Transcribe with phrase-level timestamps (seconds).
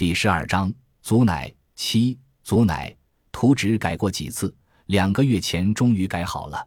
[0.00, 0.72] 第十二章，
[1.02, 2.96] 祖乃七，祖乃
[3.30, 6.66] 图纸改过几次，两个月前终于改好了。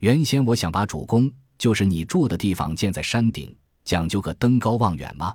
[0.00, 5.32] 原先我想把主宫，就是你住的地方建在山顶，讲究个登高望远嘛。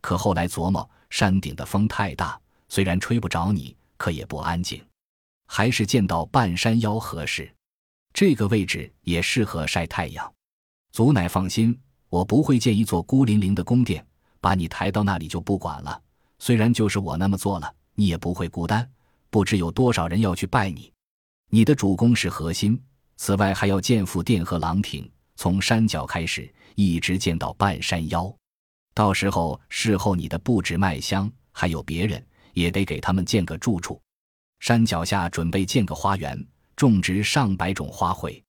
[0.00, 2.36] 可后来琢磨，山顶的风太大，
[2.68, 4.84] 虽然吹不着你，可也不安静，
[5.46, 7.48] 还是建到半山腰合适。
[8.12, 10.28] 这个位置也适合晒太阳。
[10.90, 11.78] 祖乃放心，
[12.08, 14.04] 我不会建一座孤零零的宫殿，
[14.40, 16.02] 把你抬到那里就不管了。
[16.40, 18.90] 虽然就是我那么做了，你也不会孤单。
[19.28, 20.92] 不知有多少人要去拜你。
[21.50, 22.82] 你的主宫是核心，
[23.16, 28.34] 此外还要建副殿和廊亭，从山脚开始，一直建到半山腰。
[28.94, 34.00] 到时候事后你的布置麦香，还有别人也得给他们建个住处。
[34.60, 36.44] 山脚下准备建个花园，
[36.74, 38.42] 种植上百种花卉。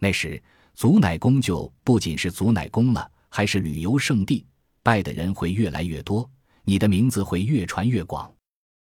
[0.00, 0.42] 那时
[0.74, 4.44] 祖乃宫就不仅是祖乃宫了，还是旅游胜地，
[4.82, 6.28] 拜的人会越来越多。
[6.68, 8.30] 你的名字会越传越广，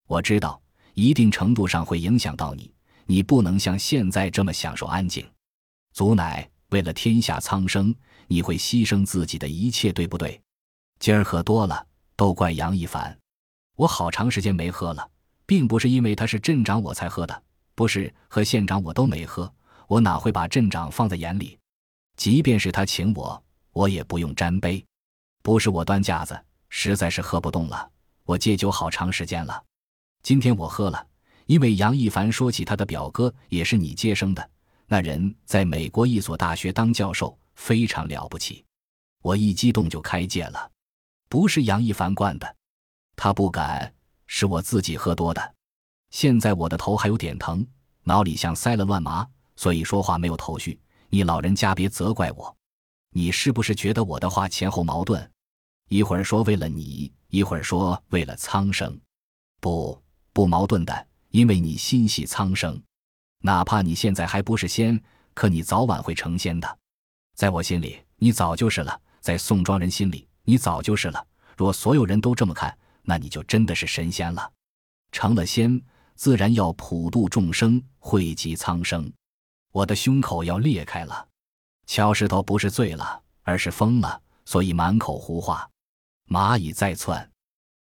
[0.05, 0.61] 我知道，
[0.93, 2.71] 一定程度上会影响到你。
[3.07, 5.27] 你不能像现在这么享受安静。
[5.91, 7.91] 祖乃为了天下苍生，
[8.27, 10.39] 你会牺牲自己的一切，对不对？
[10.99, 11.83] 今儿喝多了，
[12.15, 13.17] 都怪杨一凡。
[13.75, 15.09] 我好长时间没喝了，
[15.47, 19.51] 并不是因为他是镇长我才喝的，不是和县长我都没喝，
[19.87, 21.57] 我哪会把镇长放在眼里？
[22.15, 24.85] 即便是他请我，我也不用沾杯，
[25.41, 26.39] 不是我端架子。
[26.71, 27.91] 实在是喝不动了，
[28.23, 29.63] 我戒酒好长时间了。
[30.23, 31.05] 今天我喝了，
[31.45, 34.49] 因为杨一凡说起他的表哥也是你接生的，
[34.87, 38.65] 那人在美国一所大学当教授，非常了不起。
[39.21, 40.71] 我一激动就开戒了，
[41.29, 42.55] 不是杨一凡灌的，
[43.15, 43.93] 他不敢，
[44.25, 45.55] 是我自己喝多的。
[46.09, 47.65] 现在我的头还有点疼，
[48.03, 50.79] 脑里像塞了乱麻，所以说话没有头绪。
[51.09, 52.55] 你老人家别责怪我。
[53.13, 55.30] 你是不是觉得我的话前后矛盾？
[55.91, 58.97] 一会儿说为了你，一会儿说为了苍生，
[59.59, 62.81] 不不矛盾的，因为你心系苍生，
[63.39, 64.97] 哪怕你现在还不是仙，
[65.33, 66.79] 可你早晚会成仙的。
[67.35, 71.27] 在我心里，你早就是了；在宋庄人心里，你早就是了。
[71.57, 74.49] 若所有人都这么看，那你就真的是神仙了。
[75.11, 75.81] 成了仙，
[76.15, 79.11] 自然要普度众生，惠及苍生。
[79.73, 81.27] 我的胸口要裂开了。
[81.85, 85.67] 敲石头不是醉了，而是疯了，所以满口胡话。
[86.31, 87.30] 蚂蚁在窜。